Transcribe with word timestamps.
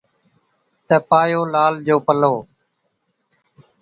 تہ 0.87 0.95
پايو 1.09 1.41
لال 1.53 1.73
جو 1.87 1.95
پلو 2.05 2.35